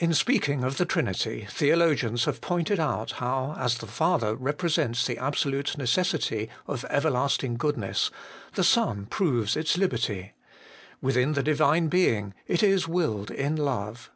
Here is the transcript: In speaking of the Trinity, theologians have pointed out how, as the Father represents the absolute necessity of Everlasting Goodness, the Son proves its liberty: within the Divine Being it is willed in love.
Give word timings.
In 0.00 0.12
speaking 0.14 0.64
of 0.64 0.78
the 0.78 0.84
Trinity, 0.84 1.46
theologians 1.48 2.24
have 2.24 2.40
pointed 2.40 2.80
out 2.80 3.12
how, 3.22 3.54
as 3.56 3.78
the 3.78 3.86
Father 3.86 4.34
represents 4.34 5.06
the 5.06 5.16
absolute 5.16 5.78
necessity 5.78 6.48
of 6.66 6.84
Everlasting 6.90 7.54
Goodness, 7.54 8.10
the 8.54 8.64
Son 8.64 9.06
proves 9.06 9.54
its 9.54 9.78
liberty: 9.78 10.32
within 11.00 11.34
the 11.34 11.42
Divine 11.44 11.86
Being 11.86 12.34
it 12.48 12.64
is 12.64 12.88
willed 12.88 13.30
in 13.30 13.54
love. 13.54 14.10